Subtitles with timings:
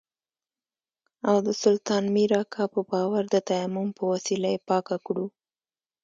[1.29, 5.25] او د سلطان مير اکا په باور د تيمم په وسيله يې پاکه کړو.